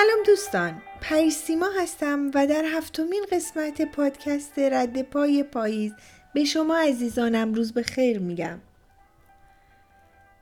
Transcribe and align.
سلام 0.00 0.22
دوستان 0.26 0.82
پریسیما 1.00 1.68
هستم 1.80 2.30
و 2.34 2.46
در 2.46 2.64
هفتمین 2.64 3.26
قسمت 3.32 3.82
پادکست 3.82 4.58
رد 4.58 5.02
پای 5.02 5.42
پاییز 5.42 5.92
به 6.34 6.44
شما 6.44 6.76
عزیزانم 6.78 7.54
روز 7.54 7.72
به 7.72 7.82
خیر 7.82 8.18
میگم. 8.18 8.60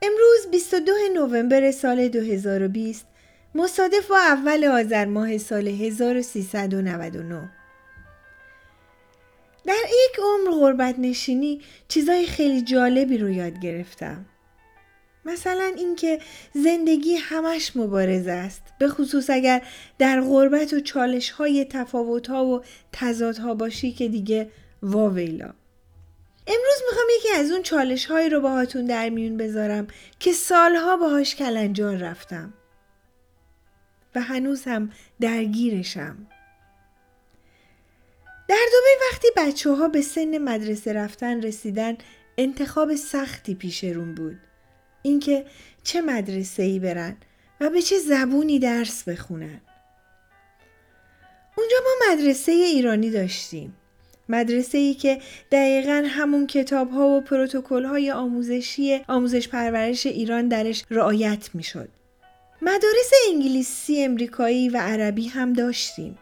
امروز 0.02 0.50
22 0.50 0.92
نوامبر 1.14 1.70
سال 1.70 2.08
2020 2.08 3.06
مصادف 3.54 4.08
با 4.08 4.18
اول 4.18 4.64
آذر 4.64 5.04
ماه 5.04 5.38
سال 5.38 5.68
1399 5.68 7.50
در 9.66 9.84
یک 9.86 10.18
عمر 10.18 10.50
غربت 10.60 10.94
نشینی 10.98 11.60
چیزای 11.88 12.26
خیلی 12.26 12.62
جالبی 12.62 13.18
رو 13.18 13.30
یاد 13.30 13.60
گرفتم. 13.60 14.26
مثلا 15.28 15.72
اینکه 15.76 16.20
زندگی 16.54 17.14
همش 17.14 17.76
مبارزه 17.76 18.30
است. 18.30 18.62
به 18.78 18.88
خصوص 18.88 19.30
اگر 19.30 19.62
در 19.98 20.20
غربت 20.20 20.72
و 20.72 20.80
چالش 20.80 21.30
های 21.30 21.64
تفاوت 21.64 22.30
ها 22.30 22.44
و 22.44 22.62
تضاد 22.92 23.38
ها 23.38 23.54
باشی 23.54 23.92
که 23.92 24.08
دیگه 24.08 24.50
واویلا 24.82 25.54
امروز 26.46 26.82
می‌خوام 26.88 27.06
یکی 27.18 27.28
از 27.34 27.50
اون 27.50 27.62
چالش 27.62 28.06
هایی 28.06 28.28
رو 28.28 28.40
باهاتون 28.40 28.84
در 28.84 29.08
میون 29.08 29.36
بذارم 29.36 29.86
که 30.20 30.32
سالها 30.32 30.96
باهاش 30.96 31.34
کلنجار 31.34 31.96
رفتم. 31.96 32.52
و 34.14 34.20
هنوز 34.20 34.64
هم 34.64 34.92
درگیرشم. 35.20 36.16
در 38.48 38.66
دوبه 38.72 39.06
وقتی 39.10 39.28
بچه 39.36 39.70
ها 39.70 39.88
به 39.88 40.02
سن 40.02 40.38
مدرسه 40.38 40.92
رفتن 40.92 41.42
رسیدن 41.42 41.96
انتخاب 42.38 42.94
سختی 42.94 43.54
پیش 43.54 43.84
روم 43.84 44.14
بود. 44.14 44.38
اینکه 45.02 45.44
چه 45.84 46.00
مدرسه 46.00 46.62
ای 46.62 46.78
برن 46.78 47.16
و 47.60 47.70
به 47.70 47.82
چه 47.82 47.98
زبونی 47.98 48.58
درس 48.58 49.02
بخونن. 49.02 49.60
اونجا 51.56 51.76
ما 51.84 52.12
مدرسه 52.12 52.52
ایرانی 52.52 53.10
داشتیم. 53.10 53.76
مدرسه 54.28 54.78
ای 54.78 54.94
که 54.94 55.20
دقیقا 55.52 56.04
همون 56.08 56.46
کتاب 56.46 56.90
ها 56.90 57.08
و 57.08 57.20
پروتکل 57.20 57.84
های 57.84 58.10
آموزشی 58.10 59.00
آموزش 59.08 59.48
پرورش 59.48 60.06
ایران 60.06 60.48
درش 60.48 60.84
رعایت 60.90 61.50
می 61.54 61.62
شد. 61.62 61.88
مدارس 62.62 63.10
انگلیسی، 63.28 64.02
امریکایی 64.02 64.68
و 64.68 64.76
عربی 64.76 65.28
هم 65.28 65.52
داشتیم. 65.52 66.18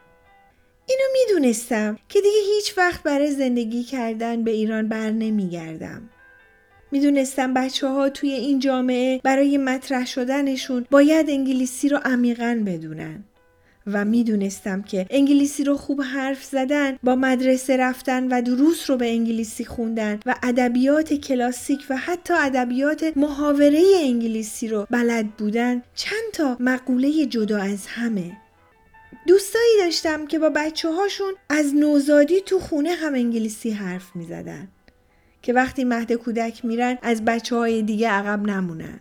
اینو 0.88 1.02
می‌دونستم 1.12 1.98
که 2.08 2.20
دیگه 2.20 2.40
هیچ 2.54 2.78
وقت 2.78 3.02
برای 3.02 3.30
زندگی 3.30 3.84
کردن 3.84 4.44
به 4.44 4.50
ایران 4.50 4.88
بر 4.88 5.10
نمیگردم. 5.10 6.10
می‌دونستم 6.92 7.54
بچه 7.54 7.88
ها 7.88 8.08
توی 8.08 8.30
این 8.30 8.58
جامعه 8.58 9.20
برای 9.24 9.58
مطرح 9.58 10.06
شدنشون 10.06 10.86
باید 10.90 11.30
انگلیسی 11.30 11.88
رو 11.88 12.00
عمیقا 12.04 12.62
بدونن. 12.66 13.24
و 13.86 14.04
می‌دونستم 14.04 14.82
که 14.82 15.06
انگلیسی 15.10 15.64
رو 15.64 15.76
خوب 15.76 16.02
حرف 16.02 16.44
زدن 16.44 16.98
با 17.02 17.14
مدرسه 17.14 17.76
رفتن 17.76 18.28
و 18.28 18.42
دروس 18.42 18.90
رو 18.90 18.96
به 18.96 19.10
انگلیسی 19.10 19.64
خوندن 19.64 20.20
و 20.26 20.34
ادبیات 20.42 21.14
کلاسیک 21.14 21.86
و 21.90 21.96
حتی 21.96 22.34
ادبیات 22.34 23.16
محاوره 23.16 23.82
انگلیسی 24.02 24.68
رو 24.68 24.86
بلد 24.90 25.26
بودن 25.26 25.82
چند 25.94 26.32
تا 26.32 26.56
مقوله 26.60 27.26
جدا 27.26 27.58
از 27.58 27.86
همه 27.86 28.36
دوستایی 29.26 29.78
داشتم 29.84 30.26
که 30.26 30.38
با 30.38 30.48
بچه 30.48 30.88
هاشون 30.90 31.34
از 31.48 31.74
نوزادی 31.74 32.40
تو 32.40 32.58
خونه 32.58 32.90
هم 32.90 33.14
انگلیسی 33.14 33.70
حرف 33.70 34.16
می 34.16 34.24
زدن. 34.24 34.68
که 35.46 35.52
وقتی 35.52 35.84
مهد 35.84 36.12
کودک 36.12 36.64
میرن 36.64 36.98
از 37.02 37.24
بچه 37.24 37.56
های 37.56 37.82
دیگه 37.82 38.08
عقب 38.08 38.46
نمونن. 38.46 39.00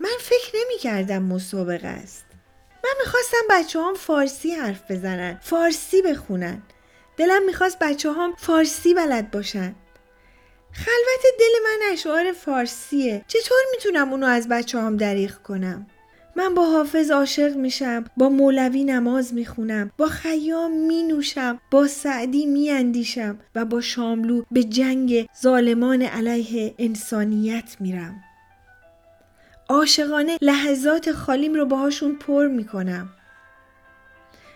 من 0.00 0.16
فکر 0.20 0.52
نمی 0.54 0.78
کردم 0.78 1.22
مسابقه 1.22 1.88
است. 1.88 2.24
من 2.84 2.90
می‌خواستم 3.04 3.36
بچه 3.50 3.80
هم 3.80 3.94
فارسی 3.94 4.50
حرف 4.50 4.90
بزنن. 4.90 5.38
فارسی 5.42 6.02
بخونن. 6.02 6.62
دلم 7.16 7.44
می‌خواست 7.44 7.78
بچه 7.78 8.12
هم 8.12 8.34
فارسی 8.38 8.94
بلد 8.94 9.30
باشن. 9.30 9.74
خلوت 10.72 11.22
دل 11.38 11.64
من 11.64 11.92
اشعار 11.92 12.32
فارسیه. 12.32 13.24
چطور 13.28 13.58
می‌تونم 13.72 14.10
اونو 14.10 14.26
از 14.26 14.48
بچه 14.48 14.80
هم 14.80 14.96
دریغ 14.96 15.34
کنم؟ 15.34 15.86
من 16.36 16.54
با 16.54 16.64
حافظ 16.64 17.10
عاشق 17.10 17.56
میشم 17.56 18.04
با 18.16 18.28
مولوی 18.28 18.84
نماز 18.84 19.34
می‌خونم 19.34 19.90
با 19.96 20.06
خیام 20.06 20.72
مینوشم 20.72 21.60
با 21.70 21.86
سعدی 21.86 22.46
میاندیشم 22.46 23.38
و 23.54 23.64
با 23.64 23.80
شاملو 23.80 24.42
به 24.50 24.64
جنگ 24.64 25.28
ظالمان 25.42 26.02
علیه 26.02 26.74
انسانیت 26.78 27.76
میرم. 27.80 28.24
عاشقانه 29.68 30.38
لحظات 30.42 31.12
خالیم 31.12 31.54
رو 31.54 31.66
باهاشون 31.66 32.16
پر 32.16 32.46
می‌کنم. 32.46 33.08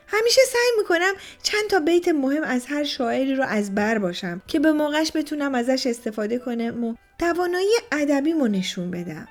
همیشه 0.06 0.40
سعی 0.52 0.70
می‌کنم 0.78 1.12
چند 1.42 1.70
تا 1.70 1.80
بیت 1.80 2.08
مهم 2.08 2.42
از 2.42 2.66
هر 2.66 2.84
شاعری 2.84 3.34
رو 3.34 3.44
از 3.44 3.74
بر 3.74 3.98
باشم 3.98 4.42
که 4.46 4.58
به 4.58 4.72
موقعش 4.72 5.12
بتونم 5.14 5.54
ازش 5.54 5.86
استفاده 5.86 6.38
کنم 6.38 6.84
و 6.84 6.94
توانایی 7.18 7.70
ادبیمو 7.92 8.48
نشون 8.48 8.90
بدم. 8.90 9.28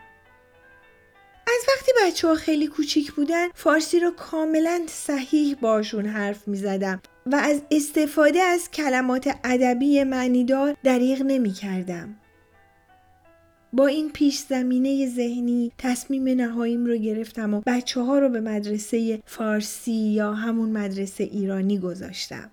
از 1.48 1.66
وقتی 1.68 1.92
بچه 2.04 2.28
ها 2.28 2.36
خیلی 2.36 2.68
کوچیک 2.68 3.12
بودن 3.12 3.48
فارسی 3.54 4.00
رو 4.00 4.12
کاملا 4.12 4.82
صحیح 4.88 5.56
باشون 5.62 6.06
حرف 6.06 6.48
می 6.48 6.58
زدم 6.58 7.02
و 7.26 7.36
از 7.36 7.62
استفاده 7.72 8.40
از 8.40 8.72
کلمات 8.72 9.36
ادبی 9.44 10.04
معنیدار 10.04 10.76
دریغ 10.84 11.22
نمی 11.22 11.54
کردم. 11.54 12.16
با 13.74 13.88
این 13.88 14.12
پیش 14.12 14.40
زمینه 14.40 15.10
ذهنی 15.10 15.72
تصمیم 15.78 16.30
نهاییم 16.30 16.86
رو 16.86 16.98
گرفتم 16.98 17.54
و 17.54 17.62
بچه 17.66 18.02
ها 18.02 18.20
رو 18.20 18.30
به 18.30 18.40
مدرسه 18.40 19.22
فارسی 19.26 19.92
یا 19.92 20.34
همون 20.34 20.70
مدرسه 20.70 21.24
ایرانی 21.24 21.80
گذاشتم. 21.80 22.52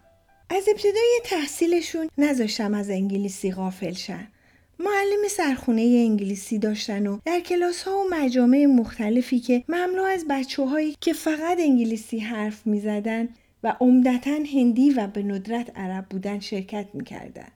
از 0.50 0.64
ابتدای 0.68 1.20
تحصیلشون 1.24 2.08
نذاشتم 2.18 2.74
از 2.74 2.90
انگلیسی 2.90 3.52
غافل 3.52 3.92
شن. 3.92 4.28
معلم 4.80 5.28
سرخونه 5.30 5.82
انگلیسی 5.82 6.58
داشتن 6.58 7.06
و 7.06 7.18
در 7.24 7.40
کلاس 7.40 7.82
ها 7.82 7.98
و 7.98 8.04
مجامع 8.10 8.66
مختلفی 8.66 9.40
که 9.40 9.64
مملو 9.68 10.02
از 10.02 10.24
بچه 10.30 10.64
هایی 10.64 10.96
که 11.00 11.12
فقط 11.12 11.58
انگلیسی 11.60 12.18
حرف 12.18 12.66
می 12.66 12.80
زدن 12.80 13.28
و 13.62 13.76
عمدتا 13.80 14.38
هندی 14.54 14.90
و 14.90 15.06
به 15.06 15.22
ندرت 15.22 15.78
عرب 15.78 16.06
بودن 16.10 16.40
شرکت 16.40 16.86
می 16.94 17.04
کردن. 17.04 17.48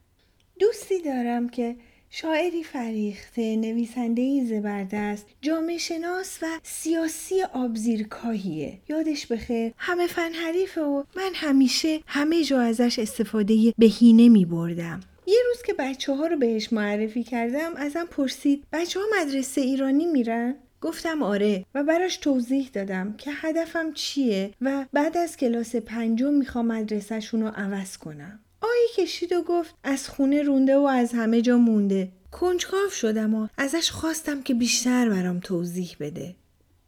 دوستی 0.60 1.02
دارم 1.02 1.48
که 1.48 1.76
شاعری 2.10 2.64
فریخته، 2.64 3.56
نویسنده 3.56 4.44
زبردست، 4.44 5.26
جامعه 5.42 5.78
شناس 5.78 6.38
و 6.42 6.46
سیاسی 6.62 7.42
آبزیرکاهیه. 7.42 8.78
یادش 8.88 9.26
بخیر 9.26 9.72
همه 9.76 10.06
فن 10.06 10.32
حریفه 10.32 10.80
و 10.80 11.04
من 11.16 11.30
همیشه 11.34 12.00
همه 12.06 12.44
جا 12.44 12.60
ازش 12.60 12.98
استفاده 12.98 13.74
بهینه 13.78 14.28
می 14.28 14.44
بردم. 14.44 15.00
یه 15.26 15.38
روز 15.48 15.62
که 15.62 15.74
بچه 15.74 16.14
ها 16.14 16.26
رو 16.26 16.36
بهش 16.36 16.72
معرفی 16.72 17.24
کردم 17.24 17.76
ازم 17.76 18.04
پرسید 18.10 18.64
بچه 18.72 19.00
ها 19.00 19.06
مدرسه 19.20 19.60
ایرانی 19.60 20.06
میرن؟ 20.06 20.54
گفتم 20.80 21.22
آره 21.22 21.64
و 21.74 21.82
براش 21.82 22.16
توضیح 22.16 22.70
دادم 22.72 23.14
که 23.18 23.30
هدفم 23.34 23.92
چیه 23.92 24.50
و 24.60 24.86
بعد 24.92 25.16
از 25.16 25.36
کلاس 25.36 25.76
پنجم 25.76 26.34
می‌خوام 26.34 26.66
مدرسهشون 26.66 27.42
رو 27.42 27.48
عوض 27.48 27.96
کنم. 27.96 28.40
آیی 28.60 29.06
کشید 29.06 29.32
و 29.32 29.42
گفت 29.42 29.74
از 29.84 30.08
خونه 30.08 30.42
رونده 30.42 30.76
و 30.76 30.82
از 30.84 31.12
همه 31.12 31.42
جا 31.42 31.56
مونده. 31.56 32.08
کنجکاو 32.32 32.90
شدم 32.90 33.34
و 33.34 33.48
ازش 33.58 33.90
خواستم 33.90 34.42
که 34.42 34.54
بیشتر 34.54 35.08
برام 35.08 35.40
توضیح 35.40 35.96
بده. 36.00 36.34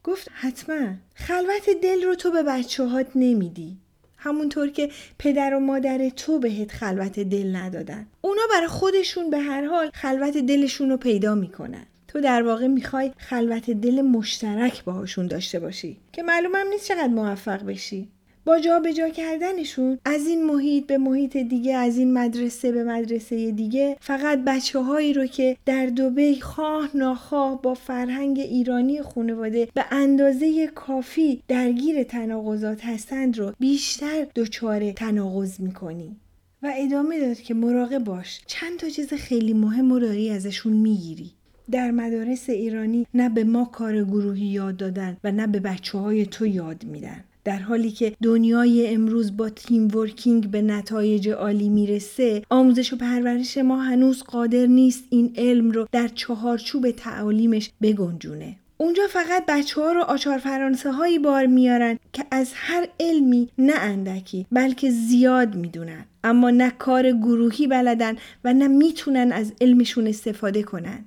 گفت 0.04 0.28
حتما 0.32 0.94
خلوت 1.14 1.70
دل 1.82 2.02
رو 2.02 2.14
تو 2.14 2.30
به 2.30 2.42
بچه 2.42 2.86
هات 2.86 3.06
نمیدی. 3.14 3.78
همونطور 4.26 4.68
که 4.68 4.90
پدر 5.18 5.54
و 5.54 5.60
مادر 5.60 6.08
تو 6.08 6.38
بهت 6.38 6.72
خلوت 6.72 7.20
دل 7.20 7.56
ندادن. 7.56 8.06
اونا 8.20 8.42
برای 8.50 8.66
خودشون 8.66 9.30
به 9.30 9.38
هر 9.38 9.66
حال 9.66 9.90
خلوت 9.94 10.38
دلشون 10.38 10.90
رو 10.90 10.96
پیدا 10.96 11.34
می‌کنن. 11.34 11.86
تو 12.08 12.20
در 12.20 12.42
واقع 12.42 12.66
می‌خوای 12.66 13.12
خلوت 13.18 13.70
دل 13.70 14.02
مشترک 14.02 14.84
باهاشون 14.84 15.26
داشته 15.26 15.60
باشی 15.60 15.96
که 16.12 16.22
معلومم 16.22 16.68
نیست 16.70 16.88
چقدر 16.88 17.06
موفق 17.06 17.64
بشی. 17.64 18.08
با 18.46 18.58
جا 18.58 18.80
به 18.80 18.92
جا 18.92 19.08
کردنشون 19.08 19.98
از 20.04 20.26
این 20.26 20.44
محیط 20.44 20.86
به 20.86 20.98
محیط 20.98 21.36
دیگه 21.36 21.74
از 21.74 21.98
این 21.98 22.12
مدرسه 22.12 22.72
به 22.72 22.84
مدرسه 22.84 23.50
دیگه 23.50 23.96
فقط 24.00 24.38
بچه 24.46 24.80
هایی 24.80 25.12
رو 25.12 25.26
که 25.26 25.56
در 25.66 25.86
دوبه 25.86 26.36
خواه 26.40 26.90
ناخواه 26.94 27.62
با 27.62 27.74
فرهنگ 27.74 28.38
ایرانی 28.38 29.02
خانواده 29.02 29.68
به 29.74 29.84
اندازه 29.90 30.66
کافی 30.66 31.42
درگیر 31.48 32.02
تناقضات 32.02 32.84
هستند 32.84 33.38
رو 33.38 33.52
بیشتر 33.58 34.26
دچار 34.34 34.92
تناقض 34.92 35.60
می‌کنی. 35.60 36.16
و 36.62 36.72
ادامه 36.76 37.20
داد 37.20 37.36
که 37.36 37.54
مراقب 37.54 38.04
باش 38.04 38.40
چند 38.46 38.78
تا 38.78 38.88
چیز 38.88 39.14
خیلی 39.14 39.54
مهم 39.54 39.92
رو 39.92 40.00
داری 40.00 40.30
ازشون 40.30 40.72
می‌گیری. 40.72 41.30
در 41.70 41.90
مدارس 41.90 42.50
ایرانی 42.50 43.06
نه 43.14 43.28
به 43.28 43.44
ما 43.44 43.64
کار 43.64 44.04
گروهی 44.04 44.46
یاد 44.46 44.76
دادن 44.76 45.16
و 45.24 45.32
نه 45.32 45.46
به 45.46 45.60
بچه 45.60 45.98
های 45.98 46.26
تو 46.26 46.46
یاد 46.46 46.84
میدن. 46.84 47.24
در 47.46 47.58
حالی 47.58 47.90
که 47.90 48.16
دنیای 48.22 48.94
امروز 48.94 49.36
با 49.36 49.48
تیم 49.48 49.96
ورکینگ 49.96 50.50
به 50.50 50.62
نتایج 50.62 51.28
عالی 51.28 51.68
می‌رسه 51.68 52.42
آموزش 52.50 52.92
و 52.92 52.96
پرورش 52.96 53.58
ما 53.58 53.82
هنوز 53.82 54.22
قادر 54.22 54.66
نیست 54.66 55.04
این 55.10 55.32
علم 55.36 55.70
رو 55.70 55.88
در 55.92 56.08
چهارچوب 56.08 56.90
تعالیمش 56.90 57.70
بگنجونه. 57.82 58.56
اونجا 58.76 59.02
فقط 59.10 59.44
بچه 59.48 59.80
ها 59.80 59.92
رو 59.92 60.00
آچار 60.00 60.38
فرانسه 60.38 60.92
هایی 60.92 61.18
بار 61.18 61.46
میارن 61.46 61.98
که 62.12 62.24
از 62.30 62.50
هر 62.54 62.88
علمی 63.00 63.48
نه 63.58 63.74
اندکی 63.74 64.46
بلکه 64.52 64.90
زیاد 64.90 65.54
می‌دونن. 65.54 66.04
اما 66.24 66.50
نه 66.50 66.70
کار 66.70 67.12
گروهی 67.12 67.66
بلدن 67.66 68.16
و 68.44 68.52
نه 68.52 68.68
می‌تونن 68.68 69.32
از 69.32 69.52
علمشون 69.60 70.06
استفاده 70.06 70.62
کنن. 70.62 71.04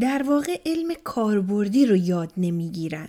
در 0.00 0.22
واقع 0.22 0.60
علم 0.66 0.88
کاربردی 1.04 1.86
رو 1.86 1.96
یاد 1.96 2.32
نمی‌گیرن. 2.36 3.08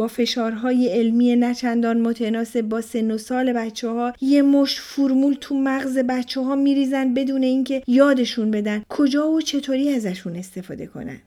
با 0.00 0.08
فشارهای 0.08 0.88
علمی 0.88 1.36
نچندان 1.36 2.00
متناسب 2.00 2.60
با 2.60 2.80
سن 2.80 3.10
و 3.10 3.18
سال 3.18 3.52
بچه 3.52 3.88
ها 3.88 4.12
یه 4.20 4.42
مش 4.42 4.80
فرمول 4.80 5.36
تو 5.40 5.54
مغز 5.54 5.98
بچه 5.98 6.40
ها 6.40 6.54
میریزن 6.54 7.14
بدون 7.14 7.42
اینکه 7.42 7.82
یادشون 7.86 8.50
بدن 8.50 8.84
کجا 8.88 9.30
و 9.30 9.40
چطوری 9.40 9.94
ازشون 9.94 10.36
استفاده 10.36 10.86
کنن. 10.86 11.20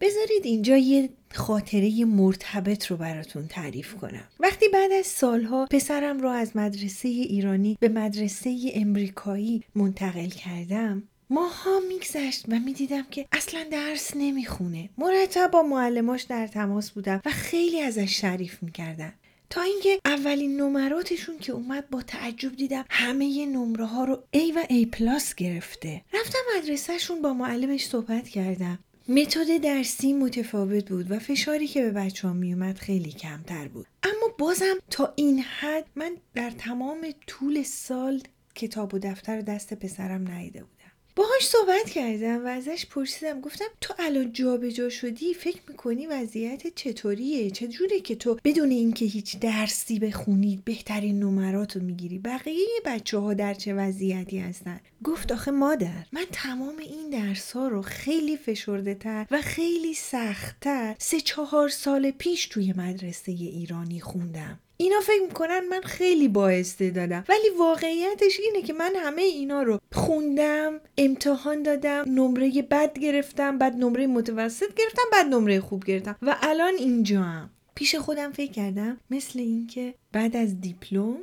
بذارید 0.00 0.44
اینجا 0.44 0.76
یه 0.76 1.08
خاطره 1.34 2.04
مرتبط 2.04 2.86
رو 2.86 2.96
براتون 2.96 3.46
تعریف 3.46 3.94
کنم. 3.94 4.24
وقتی 4.40 4.68
بعد 4.68 4.92
از 4.92 5.06
سالها 5.06 5.66
پسرم 5.70 6.18
رو 6.18 6.28
از 6.28 6.56
مدرسه 6.56 7.08
ایرانی 7.08 7.78
به 7.80 7.88
مدرسه 7.88 8.56
امریکایی 8.74 9.64
منتقل 9.74 10.28
کردم 10.28 11.02
ماها 11.30 11.80
میگذشت 11.88 12.44
و 12.48 12.58
می‌دیدم 12.58 13.02
که 13.10 13.26
اصلا 13.32 13.64
درس 13.70 14.12
نمی‌خونه. 14.16 14.88
مرتب 14.98 15.50
با 15.50 15.62
معلماش 15.62 16.22
در 16.22 16.46
تماس 16.46 16.90
بودم 16.90 17.22
و 17.24 17.30
خیلی 17.30 17.80
ازش 17.80 18.20
شریف 18.20 18.62
می‌کردن. 18.62 19.12
تا 19.50 19.62
اینکه 19.62 20.00
اولین 20.04 20.60
نمراتشون 20.60 21.38
که 21.38 21.52
اومد 21.52 21.90
با 21.90 22.02
تعجب 22.02 22.56
دیدم 22.56 22.84
همه 22.90 23.46
نمره 23.46 23.86
ها 23.86 24.04
رو 24.04 24.22
A 24.36 24.56
و 24.56 24.64
A 24.70 24.86
پلاس 24.92 25.34
گرفته. 25.34 26.02
رفتم 26.14 26.38
مدرسهشون 26.56 27.22
با 27.22 27.34
معلمش 27.34 27.86
صحبت 27.86 28.28
کردم. 28.28 28.78
متد 29.08 29.56
درسی 29.56 30.12
متفاوت 30.12 30.88
بود 30.88 31.10
و 31.10 31.18
فشاری 31.18 31.66
که 31.66 31.82
به 31.82 31.90
بچه 31.90 32.28
ها 32.28 32.34
میومد 32.34 32.78
خیلی 32.78 33.12
کمتر 33.12 33.68
بود. 33.68 33.86
اما 34.02 34.34
بازم 34.38 34.76
تا 34.90 35.12
این 35.16 35.38
حد 35.38 35.86
من 35.96 36.16
در 36.34 36.50
تمام 36.50 37.14
طول 37.26 37.62
سال 37.62 38.22
کتاب 38.54 38.94
و 38.94 38.98
دفتر 38.98 39.40
دست 39.40 39.74
پسرم 39.74 40.30
نیده 40.30 40.60
بود 40.60 40.79
باهاش 41.16 41.46
صحبت 41.46 41.90
کردم 41.90 42.44
و 42.44 42.48
ازش 42.48 42.86
پرسیدم 42.86 43.40
گفتم 43.40 43.64
تو 43.80 43.94
الان 43.98 44.32
جابجا 44.32 44.88
شدی؟ 44.88 45.34
فکر 45.34 45.60
می‌کنی 45.68 46.06
وضعیت 46.06 46.74
چطوریه؟ 46.74 47.50
چجوره 47.50 48.00
که 48.00 48.14
تو 48.14 48.38
بدون 48.44 48.70
اینکه 48.70 49.04
هیچ 49.04 49.38
درسی 49.38 49.98
بخونید 49.98 50.64
بهترین 50.64 51.20
نمرات 51.20 51.76
رو 51.76 51.82
می‌گیری؟ 51.82 52.18
بقیه 52.18 52.66
بچه 52.84 53.18
ها 53.18 53.34
در 53.34 53.54
چه 53.54 53.74
وضعیتی 53.74 54.38
هستن؟ 54.38 54.80
گفت 55.04 55.32
آخه 55.32 55.50
مادر 55.50 56.06
من 56.12 56.26
تمام 56.32 56.78
این 56.78 57.10
درس 57.10 57.52
ها 57.52 57.68
رو 57.68 57.82
خیلی 57.82 58.36
فشرده 58.36 58.94
تر 58.94 59.26
و 59.30 59.42
خیلی 59.42 59.94
سختتر 59.94 60.94
سه 60.98 61.20
چهار 61.20 61.68
سال 61.68 62.10
پیش 62.10 62.46
توی 62.46 62.72
مدرسه 62.72 63.32
ایرانی 63.32 64.00
خوندم. 64.00 64.58
اینا 64.80 65.00
فکر 65.00 65.22
می‌کنن 65.22 65.60
من 65.70 65.80
خیلی 65.80 66.28
با 66.28 66.62
دادم. 66.80 67.24
ولی 67.28 67.48
واقعیتش 67.58 68.40
اینه 68.40 68.62
که 68.62 68.72
من 68.72 68.92
همه 68.96 69.22
اینا 69.22 69.62
رو 69.62 69.80
خوندم 69.92 70.80
امتحان 70.98 71.62
دادم 71.62 72.04
نمره 72.06 72.62
بد 72.62 72.98
گرفتم 72.98 73.58
بعد 73.58 73.76
نمره 73.76 74.06
متوسط 74.06 74.74
گرفتم 74.74 75.02
بعد 75.12 75.26
نمره 75.26 75.60
خوب 75.60 75.84
گرفتم. 75.84 76.16
و 76.22 76.36
الان 76.42 76.74
اینجا 76.74 77.22
هم. 77.22 77.50
پیش 77.74 77.94
خودم 77.94 78.32
فکر 78.32 78.52
کردم 78.52 79.00
مثل 79.10 79.38
اینکه 79.38 79.94
بعد 80.12 80.36
از 80.36 80.60
دیپلم 80.60 81.16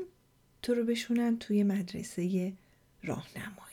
تو 0.61 0.73
رو 0.73 0.83
بشونن 0.83 1.37
توی 1.37 1.63
مدرسه 1.63 2.53
راهنما. 3.03 3.66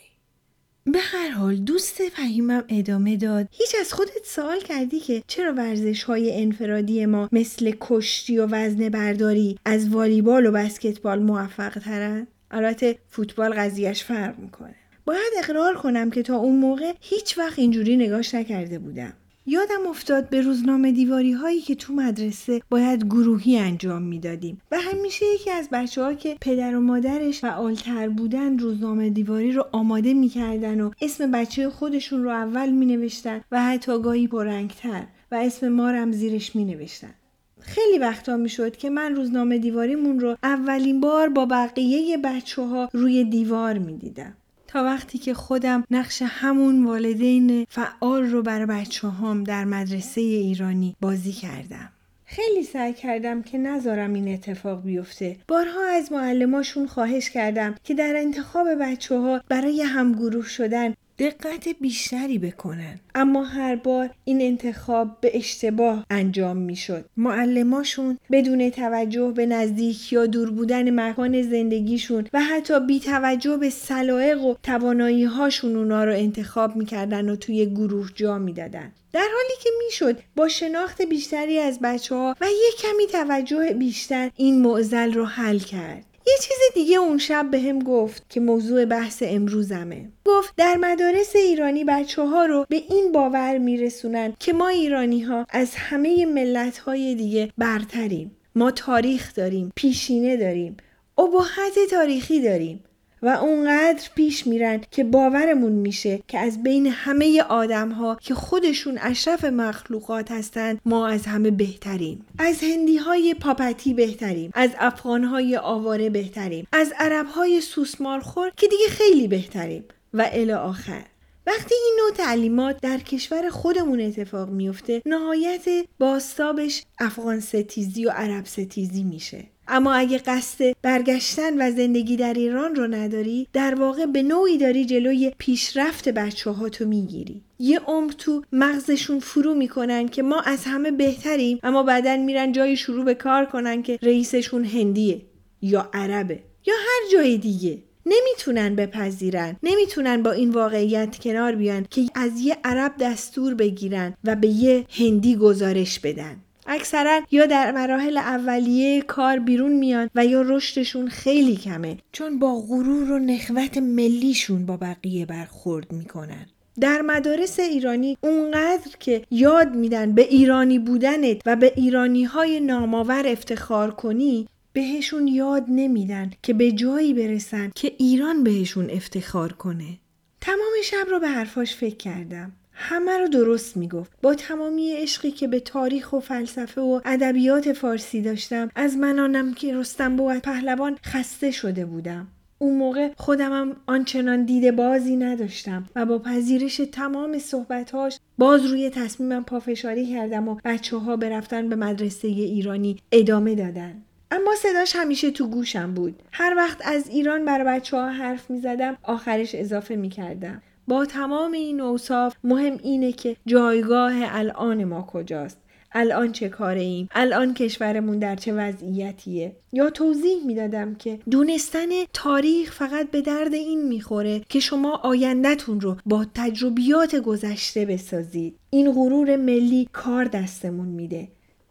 به 0.87 0.99
هر 0.99 1.29
حال 1.29 1.57
دوست 1.57 2.09
فهیمم 2.09 2.65
ادامه 2.69 3.17
داد. 3.17 3.49
هیچ 3.51 3.77
از 3.81 3.93
خودت 3.93 4.25
سوال 4.25 4.61
کردی 4.61 5.01
که 5.01 5.23
چرا 5.27 5.53
ورزش 5.53 6.03
های 6.03 6.43
انفرادی 6.43 7.07
ما 7.07 7.29
مثل 7.33 7.73
کشتی 7.81 8.39
و 8.39 8.47
وزن 8.47 8.89
برداری 8.89 9.59
از 9.65 9.89
والیبال 9.89 10.47
و 10.47 10.53
بسکتبال 10.53 11.23
موفق 11.23 11.79
ترن؟ 11.79 12.27
البته 12.51 12.99
فوتبال 13.09 13.55
قضیهش 13.55 14.03
فرق 14.03 14.39
می‌کنه. 14.39 14.75
باید 15.05 15.33
اقرار 15.39 15.75
کنم 15.75 16.11
که 16.11 16.23
تا 16.23 16.37
اون 16.37 16.57
موقع 16.57 16.93
هیچ 17.01 17.39
وقت 17.39 17.59
اینجوری 17.59 17.97
نگاش 17.97 18.35
نکرده 18.35 18.79
بودم. 18.79 19.13
یادم 19.47 19.87
افتاد 19.89 20.29
به 20.29 20.41
روزنامه 20.41 20.93
دیواری 20.93 21.33
هایی 21.33 21.61
که 21.61 21.75
تو 21.75 21.93
مدرسه 21.93 22.63
باید 22.71 23.05
گروهی 23.05 23.59
انجام 23.59 24.03
می‌دادیم 24.03 24.61
و 24.71 24.79
همیشه 24.81 25.27
یکی 25.35 25.51
از 25.51 25.69
بچه 25.73 26.03
ها 26.03 26.15
که 26.15 26.37
پدر 26.41 26.77
و 26.77 26.81
مادرش 26.81 27.41
فعالتر 27.41 28.09
بودن 28.09 28.59
روزنامه 28.59 29.11
دیواری 29.11 29.53
رو 29.53 29.67
آماده 29.73 30.15
می‌کردن 30.15 30.81
و 30.81 30.91
اسم 31.01 31.31
بچه 31.31 31.71
خودشون 31.71 32.23
رو 32.23 32.31
اول 32.31 32.71
می 32.71 32.87
نوشتن 32.87 33.41
و 33.53 33.63
حتی 33.63 34.03
گاهی 34.03 34.29
پررنگتر 34.29 35.07
و 35.33 35.35
اسم 35.35 35.69
مارم 35.69 36.13
زیرش 36.13 36.57
می 36.57 36.65
نوشتن. 36.65 37.15
خیلی 37.61 37.99
وقتا 37.99 38.37
می‌شد 38.37 38.77
که 38.77 38.91
من 38.91 39.15
روزنامه 39.15 39.59
دیواریمون 39.59 40.21
رو 40.21 40.37
اولین 40.43 41.01
بار 41.01 41.29
با 41.29 41.47
بقیه 41.47 42.17
بچه 42.17 42.63
ها 42.63 42.89
روی 42.93 43.25
دیوار 43.25 43.79
می‌دیدم. 43.79 44.35
وقتی 44.83 45.19
که 45.19 45.35
خودم 45.35 45.85
نقش 45.91 46.23
همون 46.27 46.85
والدین 46.85 47.67
فعال 47.71 48.25
رو 48.25 48.43
برای 48.43 48.67
بچه 48.67 49.09
هم 49.09 49.45
در 49.45 49.65
مدرسه 49.65 50.21
ایرانی 50.21 50.97
بازی 51.01 51.33
کردم. 51.33 51.91
خیلی 52.25 52.63
سعی 52.63 52.93
کردم 52.93 53.43
که 53.43 53.59
نذارم 53.59 54.13
این 54.15 54.35
اتفاق 54.35 54.83
بیفته. 54.83 55.37
بارها 55.49 55.87
از 55.87 56.13
معلماشون 56.13 56.87
خواهش 56.87 57.31
کردم 57.31 57.75
که 57.85 57.95
در 57.95 58.15
انتخاب 58.17 58.69
بچه 58.81 59.19
ها 59.19 59.41
برای 59.49 59.83
همگروه 59.83 60.47
شدن 60.49 60.95
دقت 61.19 61.69
بیشتری 61.81 62.39
بکنن. 62.39 63.01
اما 63.15 63.45
هر 63.45 63.77
بار 63.77 64.11
این 64.25 64.41
انتخاب 64.41 65.21
به 65.21 65.31
اشتباه 65.37 66.07
انجام 66.11 66.57
می‌شد. 66.57 67.05
معلماشون 67.17 68.19
بدون 68.33 68.71
توجه 68.71 69.33
به 69.37 69.47
نزدیک 69.47 70.13
یا 70.13 70.27
دور 70.27 70.51
بودن 70.51 71.01
مکان 71.01 71.43
زندگیشون 71.43 72.27
و 72.33 72.41
حتی 72.41 72.81
بی 72.87 73.01
توجه 73.01 73.57
به 73.57 73.71
سلایق 73.71 74.43
و 74.43 74.55
توانایی 74.63 75.25
هاشون 75.25 75.77
اونا 75.77 76.05
رو 76.05 76.13
انتخاب 76.13 76.77
می‌کردن 76.77 77.29
و 77.29 77.37
توی 77.37 77.67
گروه 77.67 78.11
جا 78.15 78.39
می‌دادن. 78.39 78.93
در 79.13 79.21
حالی 79.21 79.55
که 79.63 79.71
می‌شد 79.85 80.21
با 80.37 80.49
شناخت 80.49 81.03
بیشتری 81.03 81.59
از 81.59 81.79
بچه 81.83 82.15
ها 82.15 82.37
و 82.41 82.47
یک 82.47 82.81
کمی 82.81 83.07
توجه 83.13 83.73
بیشتر 83.79 84.31
این 84.37 84.63
معزل 84.63 85.13
رو 85.13 85.25
حل 85.25 85.59
کرد. 85.59 86.05
یه 86.27 86.35
چیز 86.43 86.57
دیگه 86.75 86.97
اون 86.97 87.19
شب 87.19 87.51
به 87.51 87.61
هم 87.61 87.79
گفت 87.79 88.31
که 88.31 88.41
موضوع 88.41 88.85
بحث 88.85 89.23
امروزمه. 89.27 90.09
گفت 90.25 90.55
در 90.57 90.77
مدارس 90.77 91.37
ایرانی 91.37 91.85
بچه 91.85 92.23
ها 92.23 92.47
رو 92.47 92.67
به 92.69 92.77
این 92.77 93.13
باور 93.13 93.59
میرسونن 93.59 94.33
که 94.41 94.53
ما 94.53 94.69
ایرانی 94.69 95.21
ها 95.21 95.47
از 95.49 95.75
همه 95.75 96.27
ملت 96.27 96.79
های 96.79 97.15
دیگه 97.15 97.53
برتریم. 97.59 98.37
ما 98.55 98.71
تاریخ 98.71 99.35
داریم 99.35 99.73
پیشینه 99.77 100.37
داریم. 100.37 100.77
ابهت 101.19 101.91
تاریخی 101.91 102.43
داریم. 102.43 102.85
و 103.25 103.29
اونقدر 103.29 104.09
پیش 104.15 104.47
میرن 104.47 104.81
که 104.91 105.05
باورمون 105.05 105.73
میشه 105.73 106.21
که 106.29 106.39
از 106.39 106.63
بین 106.63 106.87
همه 106.87 107.43
آدم 107.43 107.91
ها 107.91 108.19
که 108.21 108.35
خودشون 108.35 108.99
اشرف 109.03 109.45
مخلوقات 109.45 110.31
هستند 110.31 110.81
ما 110.85 111.09
از 111.09 111.27
همه 111.27 111.51
بهتریم. 111.51 112.27
از 112.39 112.63
هندی 112.63 112.97
های 112.97 113.35
پاپتی 113.35 113.95
بهتریم. 113.95 114.51
از 114.55 114.71
افغان 114.79 115.25
های 115.25 115.57
آواره 115.57 116.11
بهتریم. 116.11 116.67
از 116.73 116.93
عرب 116.99 117.27
های 117.27 117.61
سوسمارخور 117.61 118.51
که 118.57 118.69
دیگه 118.69 118.89
خیلی 118.89 119.29
بهتریم. 119.29 119.85
و 120.15 120.29
الی 120.33 120.53
آخر. 120.53 121.05
وقتی 121.47 121.75
این 121.75 122.01
نوع 122.03 122.17
تعلیمات 122.17 122.81
در 122.81 122.99
کشور 122.99 123.49
خودمون 123.49 124.01
اتفاق 124.01 124.51
میفته 124.51 125.03
نهایت 125.07 125.65
باستابش 125.99 126.83
افغان 126.99 127.41
ستیزی 127.41 128.07
و 128.07 128.11
عرب 128.11 128.45
ستیزی 128.45 129.03
میشه. 129.03 129.45
اما 129.69 129.95
اگه 129.95 130.19
قصد 130.19 130.75
برگشتن 130.83 131.59
و 131.59 131.71
زندگی 131.71 132.17
در 132.17 132.35
ایران 132.35 132.75
رو 132.75 132.87
نداری 132.87 133.49
در 133.53 133.75
واقع 133.75 134.07
به 134.07 134.23
نوعی 134.23 134.59
داری 134.59 134.85
جلوی 134.85 135.33
پیشرفت 135.39 136.09
بچه 136.09 136.51
ها 136.51 136.69
تو 136.69 136.85
می‌گیری. 136.85 137.43
یه 137.59 137.79
عمر 137.79 138.13
تو 138.13 138.43
مغزشون 138.53 139.21
فرو 139.21 139.55
می‌کنن 139.55 140.09
که 140.09 140.23
ما 140.23 140.41
از 140.41 140.65
همه 140.65 140.91
بهتریم 140.91 141.59
اما 141.63 141.83
بعدا 141.83 142.17
میرن 142.17 142.53
جایی 142.53 142.77
شروع 142.77 143.05
به 143.05 143.15
کار 143.15 143.45
کنن 143.45 143.83
که 143.83 143.99
رئیسشون 144.03 144.65
هندیه 144.65 145.23
یا 145.63 145.91
عربه 145.93 146.41
یا 146.67 146.75
هر 146.75 147.13
جای 147.13 147.39
دیگه. 147.39 147.79
نمی‌تونن 148.07 148.77
بپذیرن. 148.77 149.57
نمی‌تونن 149.63 150.23
با 150.23 150.33
این 150.33 150.51
واقعیت 150.51 151.19
کنار 151.19 151.55
بیان 151.55 151.87
که 151.91 152.07
از 152.15 152.41
یه 152.41 152.57
عرب 152.65 152.93
دستور 153.01 153.55
بگیرن 153.55 154.15
و 154.25 154.37
به 154.37 154.49
یه 154.49 154.85
هندی 154.91 155.37
گزارش 155.37 156.01
بدن. 156.01 156.37
اکثرا 156.67 157.21
یا 157.31 157.47
در 157.47 157.73
مراحل 157.73 158.17
اولیه 158.17 159.03
کار 159.03 159.39
بیرون 159.39 159.73
میان 159.73 160.11
و 160.15 160.27
یا 160.27 160.43
رشدشون 160.43 161.09
خیلی 161.09 161.57
کمه. 161.57 161.97
چون 162.13 162.39
با 162.39 162.61
غرور 162.61 163.13
و 163.13 163.19
نخوت 163.19 163.79
ملیشون 163.79 164.67
با 164.67 164.77
بقیه 164.77 165.27
برخورد 165.27 165.93
می‌کنن. 165.93 166.47
در 166.81 167.03
مدارس 167.03 167.61
ایرانی 167.61 168.19
اونقدر 168.21 168.91
که 169.01 169.25
یاد 169.31 169.75
میدن 169.75 170.13
به 170.13 170.23
ایرانی 170.23 170.79
بودنت 170.79 171.41
و 171.47 171.57
به 171.57 171.73
ایرانی 171.77 172.25
های 172.25 172.61
نامآور 172.61 173.29
افتخار 173.29 173.91
کنی 173.91 174.49
بهشون 174.73 175.29
یاد 175.29 175.65
نمیدن 175.69 176.31
که 176.43 176.55
به 176.55 176.73
جایی 176.73 177.15
برسن 177.15 177.73
که 177.75 177.93
ایران 177.99 178.45
بهشون 178.45 178.91
افتخار 178.91 179.53
کنه. 179.53 179.99
تمام 180.41 180.73
شب 180.85 181.07
رو 181.11 181.21
به 181.21 181.29
حرفاش 181.29 181.77
فکر 181.77 181.97
کردم. 181.97 182.53
همه 182.75 183.19
رو 183.19 183.29
درست 183.29 183.77
می‌گفت 183.77 184.13
با 184.23 184.35
تمامی 184.35 184.93
عشقی 184.93 185.31
که 185.31 185.49
به 185.49 185.61
تاریخ 185.61 186.13
و 186.13 186.21
فلسفه 186.21 186.81
و 186.81 187.01
ادبیات 187.05 187.73
فارسی 187.73 188.23
داشتم 188.23 188.71
از 188.75 188.97
منانم 188.97 189.55
که 189.55 189.75
رستم 189.75 190.17
بود 190.17 190.39
پهلوان 190.39 190.99
خسته 191.05 191.51
شده 191.51 191.87
بودم 191.87 192.29
اون 192.59 192.77
موقع 192.77 193.11
خودمم 193.17 193.77
آنچنان 193.87 194.45
دیده 194.45 194.73
بازی 194.73 195.17
نداشتم 195.17 195.85
و 195.97 196.07
با 196.07 196.19
پذیرش 196.19 196.77
تمام 196.93 197.39
صحبتهاش 197.39 198.19
باز 198.39 198.67
روی 198.67 198.91
تصمیمم 198.91 199.45
پافشاری 199.45 200.07
کردم 200.07 200.49
و 200.49 200.57
بچه 200.65 200.97
ها 200.97 201.17
برفتن 201.17 201.69
به 201.69 201.77
مدرسه 201.77 202.29
ایرانی 202.29 202.97
ادامه 203.13 203.55
دادن. 203.55 204.03
اما 204.31 204.55
صداش 204.55 204.97
همیشه 204.97 205.31
تو 205.31 205.49
گوشم 205.49 205.95
بود. 205.95 206.23
هر 206.33 206.55
وقت 206.57 206.79
از 206.85 207.09
ایران 207.09 207.45
بر 207.45 207.65
بچه 207.65 207.97
ها 207.97 208.11
حرف 208.11 208.51
می 208.51 208.61
زدم 208.61 208.97
آخرش 209.03 209.55
اضافه 209.55 209.97
می 209.97 210.09
کردم. 210.09 210.63
با 210.89 211.07
تمام 211.07 211.53
این 211.53 211.81
اوصاف 211.81 212.35
مهم 212.45 212.79
اینه 212.83 213.13
که 213.13 213.37
جایگاه 213.47 214.13
الان 214.17 214.85
ما 214.85 215.03
کجاست. 215.03 215.59
الان 215.97 216.33
چه 216.33 216.49
کاره 216.49 216.81
ایم 216.81 217.09
الان 217.13 217.55
کشورمون 217.55 218.19
در 218.19 218.37
چه 218.37 218.53
وضعیتیه؟ 218.53 219.57
یا 219.73 219.91
توضیح 219.91 220.47
می‌دادم 220.47 220.95
که 220.95 221.19
دونستن 221.31 221.89
تاریخ 222.13 222.73
فقط 222.73 223.11
به 223.11 223.21
درد 223.21 223.55
این 223.55 223.89
می‌خوره 223.89 224.41
که 224.49 224.61
شما 224.61 224.97
آیندهتون 224.97 225.81
رو 225.81 225.97
با 226.07 226.27
تجربیات 226.35 227.17
گذشته 227.17 227.87
بسازید. 227.87 228.57
این 228.71 228.93
غرور 228.93 229.37
ملی 229.37 229.89
کار 229.93 230.25
دستمون 230.25 230.89
میده. 230.89 231.29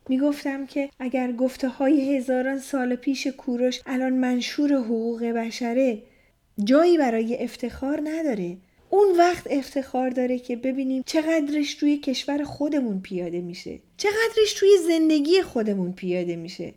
می‌گفتم 0.10 0.66
که 0.66 0.90
اگر 1.00 1.32
گفته 1.32 1.68
های 1.68 2.18
هزاران 2.18 2.60
سال 2.60 2.96
پیش 2.96 3.28
کوروش 3.28 3.82
الان 3.86 4.14
منشور 4.14 4.74
حقوق 4.74 5.24
بشره 5.24 6.04
جایی 6.64 6.98
برای 6.98 7.44
افتخار 7.44 8.02
نداره. 8.04 8.58
اون 8.94 9.18
وقت 9.18 9.48
افتخار 9.50 10.10
داره 10.10 10.40
که 10.40 10.56
ببینیم 10.56 11.04
چقدرش 11.06 11.74
توی 11.74 11.98
کشور 11.98 12.44
خودمون 12.44 13.02
پیاده 13.02 13.42
میشه. 13.42 13.80
چقدرش 13.98 14.54
توی 14.58 14.70
زندگی 14.88 15.42
خودمون 15.42 15.94
پیاده 15.94 16.36
میشه. 16.36 16.74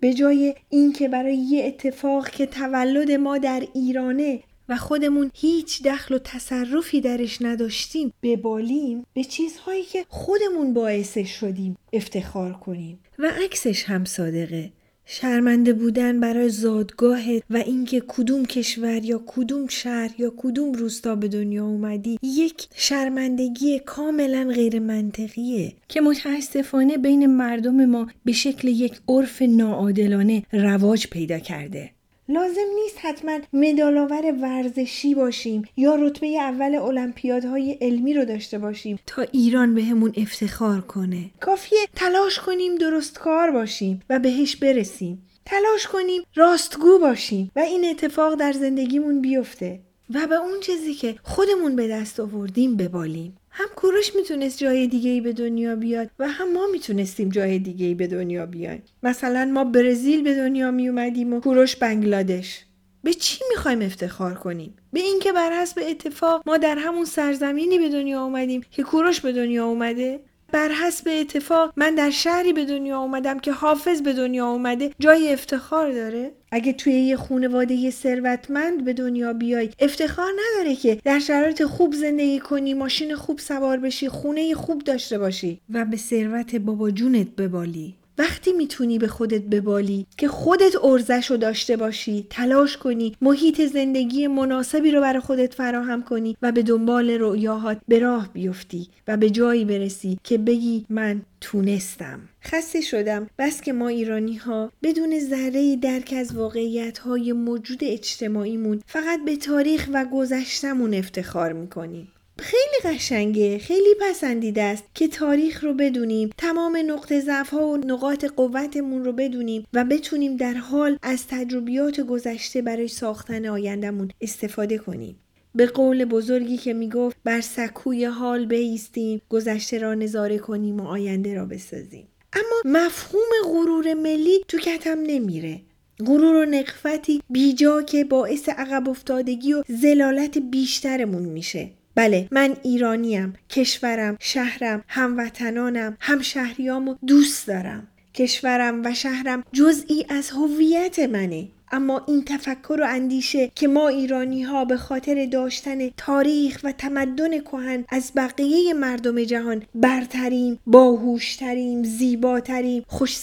به 0.00 0.14
جای 0.14 0.54
اینکه 0.68 1.08
برای 1.08 1.36
یه 1.36 1.64
اتفاق 1.64 2.28
که 2.28 2.46
تولد 2.46 3.10
ما 3.10 3.38
در 3.38 3.62
ایرانه 3.74 4.40
و 4.68 4.76
خودمون 4.76 5.30
هیچ 5.34 5.82
دخل 5.82 6.14
و 6.14 6.18
تصرفی 6.18 7.00
درش 7.00 7.42
نداشتیم 7.42 8.12
ببالیم 8.22 9.06
به 9.14 9.24
چیزهایی 9.24 9.84
که 9.84 10.04
خودمون 10.08 10.74
باعثش 10.74 11.30
شدیم 11.40 11.76
افتخار 11.92 12.52
کنیم. 12.52 12.98
و 13.18 13.32
عکسش 13.44 13.84
هم 13.84 14.04
صادقه. 14.04 14.72
شرمنده 15.10 15.72
بودن 15.72 16.20
برای 16.20 16.48
زادگاه 16.48 17.20
و 17.50 17.56
اینکه 17.56 18.02
کدوم 18.08 18.44
کشور 18.44 19.04
یا 19.04 19.22
کدوم 19.26 19.66
شهر 19.68 20.10
یا 20.18 20.32
کدوم 20.36 20.72
روستا 20.72 21.14
به 21.14 21.28
دنیا 21.28 21.64
اومدی 21.64 22.18
یک 22.22 22.68
شرمندگی 22.74 23.78
کاملا 23.78 24.52
غیر 24.54 24.78
منطقیه 24.78 25.72
که 25.88 26.00
متاسفانه 26.00 26.96
بین 26.96 27.26
مردم 27.26 27.84
ما 27.84 28.08
به 28.24 28.32
شکل 28.32 28.68
یک 28.68 29.00
عرف 29.08 29.42
ناعادلانه 29.42 30.42
رواج 30.52 31.06
پیدا 31.06 31.38
کرده. 31.38 31.90
لازم 32.30 32.66
نیست 32.82 32.98
حتما 32.98 33.38
مدالاور 33.52 34.34
ورزشی 34.42 35.14
باشیم 35.14 35.62
یا 35.76 35.94
رتبه 35.94 36.26
اول 36.40 36.74
المپیادهای 36.74 37.78
علمی 37.80 38.14
رو 38.14 38.24
داشته 38.24 38.58
باشیم. 38.58 38.98
تا 39.06 39.22
ایران 39.22 39.74
بهمون 39.74 40.10
به 40.10 40.22
افتخار 40.22 40.80
کنه. 40.80 41.30
کافیه 41.40 41.78
تلاش 41.96 42.38
کنیم 42.38 42.74
درست 42.74 43.18
کار 43.18 43.50
باشیم 43.50 44.02
و 44.10 44.18
بهش 44.18 44.56
برسیم. 44.56 45.22
تلاش 45.46 45.86
کنیم 45.86 46.22
راستگو 46.34 46.98
باشیم 46.98 47.50
و 47.56 47.60
این 47.60 47.84
اتفاق 47.90 48.34
در 48.34 48.52
زندگیمون 48.52 49.20
بیفته 49.20 49.80
و 50.14 50.26
به 50.26 50.34
اون 50.34 50.60
چیزی 50.60 50.94
که 50.94 51.14
خودمون 51.22 51.76
به 51.76 51.88
دست 51.88 52.20
آوردیم 52.20 52.76
ببالیم. 52.76 53.37
هم 53.58 53.68
کوروش 53.76 54.16
می‌تونست 54.16 54.58
جای 54.58 54.86
دیگه 54.86 55.10
ای 55.10 55.20
به 55.20 55.32
دنیا 55.32 55.76
بیاد 55.76 56.10
و 56.18 56.28
هم 56.28 56.52
ما 56.52 56.66
می‌تونستیم 56.72 57.28
جای 57.28 57.58
دیگه 57.58 57.86
ای 57.86 57.94
به 57.94 58.06
دنیا 58.06 58.46
بیایم. 58.46 58.82
مثلا 59.02 59.44
ما 59.44 59.64
برزیل 59.64 60.22
به 60.22 60.34
دنیا 60.34 60.70
می 60.70 60.88
اومدیم 60.88 61.32
و 61.32 61.40
کوروش 61.40 61.76
بنگلادش. 61.76 62.64
به 63.02 63.14
چی 63.14 63.44
می‌خوایم 63.50 63.82
افتخار 63.82 64.34
کنیم؟ 64.34 64.76
به 64.92 65.00
اینکه 65.00 65.32
بر 65.32 65.52
حسب 65.62 65.82
اتفاق 65.88 66.42
ما 66.46 66.56
در 66.56 66.78
همون 66.78 67.04
سرزمینی 67.04 67.78
به 67.78 67.88
دنیا 67.88 68.22
اومدیم 68.22 68.60
که 68.70 68.82
کوروش 68.82 69.20
به 69.20 69.32
دنیا 69.32 69.66
اومده؟ 69.66 70.20
بر 70.52 70.68
حسب 70.68 71.08
اتفاق 71.20 71.72
من 71.76 71.94
در 71.94 72.10
شهری 72.10 72.52
به 72.52 72.64
دنیا 72.64 73.00
اومدم 73.00 73.38
که 73.38 73.52
حافظ 73.52 74.02
به 74.02 74.12
دنیا 74.12 74.46
اومده 74.46 74.90
جای 74.98 75.32
افتخار 75.32 75.92
داره. 75.92 76.32
اگه 76.52 76.72
توی 76.72 76.92
یه 76.92 77.16
خونواده 77.16 77.90
ثروتمند 77.90 78.84
به 78.84 78.92
دنیا 78.92 79.32
بیای 79.32 79.70
افتخار 79.78 80.32
نداره 80.32 80.76
که 80.76 80.98
در 81.04 81.18
شرایط 81.18 81.62
خوب 81.62 81.94
زندگی 81.94 82.38
کنی 82.38 82.74
ماشین 82.74 83.14
خوب 83.14 83.38
سوار 83.38 83.78
بشی 83.78 84.08
خونه 84.08 84.54
خوب 84.54 84.84
داشته 84.84 85.18
باشی. 85.18 85.60
و 85.70 85.84
به 85.84 85.96
ثروت 85.96 86.56
بابا 86.56 86.90
جونت 86.90 87.28
ببالی. 87.36 87.94
وقتی 88.18 88.52
می‌تونی 88.52 88.98
به 88.98 89.08
خودت 89.08 89.42
ببالی 89.42 90.06
که 90.16 90.28
خودت 90.28 90.72
ارزش 90.82 91.30
رو 91.30 91.36
داشته 91.36 91.76
باشی 91.76 92.26
تلاش 92.30 92.76
کنی 92.76 93.16
محیط 93.20 93.60
زندگی 93.60 94.26
مناسبی 94.26 94.90
رو 94.90 95.00
برای 95.00 95.20
خودت 95.20 95.54
فراهم 95.54 96.02
کنی 96.02 96.36
و 96.42 96.52
به 96.52 96.62
دنبال 96.62 97.10
رؤیاهات 97.10 97.78
به 97.88 97.98
راه 97.98 98.28
بیفتی 98.32 98.88
و 99.08 99.16
به 99.16 99.30
جایی 99.30 99.64
برسی 99.64 100.18
که 100.24 100.38
بگی 100.38 100.86
من 100.90 101.22
تونستم. 101.40 102.20
خسته 102.44 102.80
شدم. 102.80 103.26
بس 103.38 103.60
که 103.60 103.72
ما 103.72 103.88
ایرانی 103.88 104.36
ها 104.36 104.72
بدون 104.82 105.18
ذره 105.18 105.76
درک 105.76 106.14
از 106.16 106.36
واقعیت 106.36 106.98
های 106.98 107.32
موجود 107.32 107.78
اجتماعیمون 107.82 108.82
فقط 108.86 109.24
به 109.24 109.36
تاریخ 109.36 109.88
و 109.92 110.04
گذشتمون 110.12 110.94
افتخار 110.94 111.52
می‌کنیم. 111.52 112.08
خیلی 112.40 112.94
قشنگه 112.94 113.58
خیلی 113.58 113.94
پسندیده 114.00 114.62
است 114.62 114.84
که 114.94 115.08
تاریخ 115.08 115.64
رو 115.64 115.74
بدونیم 115.74 116.30
تمام 116.38 116.78
نقطه 116.86 117.20
ضعف 117.20 117.50
ها 117.50 117.66
و 117.68 117.76
نقاط 117.76 118.24
قوتمون 118.24 119.04
رو 119.04 119.12
بدونیم 119.12 119.66
و 119.72 119.84
بتونیم 119.84 120.36
در 120.36 120.54
حال 120.54 120.98
از 121.02 121.26
تجربیات 121.26 122.00
گذشته 122.00 122.62
برای 122.62 122.88
ساختن 122.88 123.46
آیندهمون 123.46 124.10
استفاده 124.20 124.78
کنیم. 124.78 125.16
به 125.54 125.66
قول 125.66 126.04
بزرگی 126.04 126.56
که 126.56 126.72
می‌گفت 126.72 127.16
بر 127.24 127.40
سکوی 127.40 128.04
حال 128.04 128.46
بیستیم 128.46 129.22
گذشته 129.28 129.78
را 129.78 129.94
نظاره 129.94 130.38
کنیم 130.38 130.80
و 130.80 130.86
آینده 130.86 131.34
را 131.34 131.46
بسازیم. 131.46 132.08
اما 132.32 132.80
مفهوم 132.80 133.28
غرور 133.44 133.94
ملی 133.94 134.44
تو 134.48 134.58
کتم 134.58 134.98
نمیره. 135.06 135.60
غرور 136.06 136.36
و 136.36 136.44
نقفتی 136.44 137.22
بیجا 137.30 137.82
که 137.82 138.04
باعث 138.04 138.48
عقب 138.48 138.88
افتادگی 138.88 139.52
و 139.52 139.62
زلالت 139.68 140.38
بیشترمون 140.38 141.22
میشه. 141.22 141.70
بله 141.98 142.28
من 142.30 142.56
ایرانیم 142.62 143.34
کشورم 143.50 144.16
شهرم 144.20 144.84
هموطنانم 144.88 145.96
همشهریامو 146.00 146.94
دوست 147.06 147.46
دارم. 147.46 147.88
کشورم 148.14 148.82
و 148.84 148.94
شهرم 148.94 149.44
جزئی 149.52 150.06
از 150.08 150.30
هویت 150.30 150.98
منه. 150.98 151.48
اما 151.72 152.04
این 152.08 152.24
تفکر 152.24 152.78
و 152.80 152.86
اندیشه 152.88 153.50
که 153.54 153.68
ما 153.68 153.88
ایرانی 153.88 154.42
ها 154.42 154.64
به 154.64 154.76
خاطر 154.76 155.26
داشتن 155.26 155.88
تاریخ 155.88 156.60
و 156.64 156.72
تمدن 156.72 157.40
کهن 157.40 157.84
از 157.88 158.12
بقیه 158.16 158.74
مردم 158.74 159.24
جهان 159.24 159.62
برتریم 159.74 160.58
باهوشتریم 160.66 161.84
زیباتریم 161.84 162.84
خوش 162.86 163.18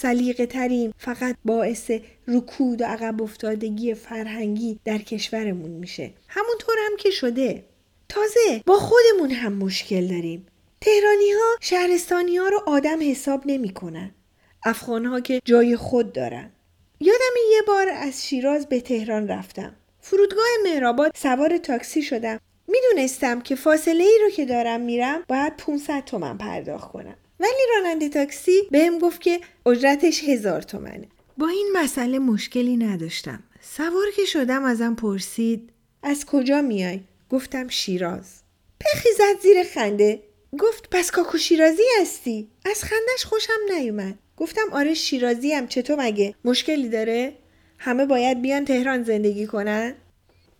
فقط 0.97 1.35
باعث 1.45 1.91
رکود 2.27 2.81
و 2.81 2.85
عقب 2.85 3.21
افتادگی 3.21 3.93
فرهنگی 3.93 4.79
در 4.85 4.97
کشورمون 4.97 5.71
میشه. 5.71 6.11
همونطور 6.27 6.75
هم 6.85 6.97
که 6.97 7.09
شده. 7.09 7.63
تازه 8.09 8.63
با 8.65 8.79
خودمون 8.79 9.31
هم 9.31 9.53
مشکل 9.53 10.07
داریم 10.07 10.45
تهرانی 10.81 11.31
ها 11.31 11.55
شهرستانی 11.61 12.37
ها 12.37 12.47
رو 12.47 12.61
آدم 12.65 13.11
حساب 13.11 13.43
نمی 13.45 13.73
کنن. 13.73 14.11
افغان 14.63 15.05
ها 15.05 15.19
که 15.19 15.41
جای 15.45 15.75
خود 15.75 16.13
دارن. 16.13 16.51
یادم 16.99 17.35
یه 17.51 17.61
بار 17.67 17.89
از 17.89 18.27
شیراز 18.27 18.69
به 18.69 18.81
تهران 18.81 19.27
رفتم. 19.27 19.75
فرودگاه 19.99 20.45
مهرآباد 20.63 21.11
سوار 21.15 21.57
تاکسی 21.57 22.01
شدم. 22.01 22.39
می‌دونستم 22.67 23.41
که 23.41 23.55
فاصله 23.55 24.03
ای 24.03 24.19
رو 24.23 24.29
که 24.29 24.45
دارم 24.45 24.81
میرم 24.81 25.23
باید 25.27 25.57
500 25.57 26.03
تومن 26.05 26.37
پرداخت 26.37 26.91
کنم. 26.91 27.15
ولی 27.39 27.51
راننده 27.75 28.09
تاکسی 28.09 28.61
بهم 28.71 28.99
گفت 28.99 29.21
که 29.21 29.39
اجرتش 29.65 30.23
هزار 30.23 30.61
تومنه. 30.61 31.07
با 31.37 31.47
این 31.47 31.69
مسئله 31.73 32.19
مشکلی 32.19 32.77
نداشتم. 32.77 33.43
سوار 33.61 34.11
که 34.15 34.25
شدم 34.25 34.63
ازم 34.63 34.95
پرسید 34.95 35.69
از 36.03 36.25
کجا 36.25 36.61
میای؟ 36.61 36.99
گفتم 37.29 37.67
شیراز. 37.67 38.41
پخی 38.79 39.09
زد 39.17 39.41
زیر 39.41 39.63
خنده. 39.63 40.19
گفت 40.59 40.87
پس 40.91 41.11
کاکو 41.11 41.37
شیرازی 41.37 41.83
هستی؟ 42.01 42.49
از 42.65 42.83
خندش 42.83 43.25
خوشم 43.25 43.73
نیومد. 43.77 44.15
گفتم 44.37 44.65
آره 44.71 44.93
شیرازی 44.93 45.53
هم 45.53 45.67
چطور 45.67 45.99
مگه؟ 45.99 46.35
مشکلی 46.45 46.89
داره؟ 46.89 47.33
همه 47.77 48.05
باید 48.05 48.41
بیان 48.41 48.65
تهران 48.65 49.03
زندگی 49.03 49.47
کنن؟ 49.47 49.95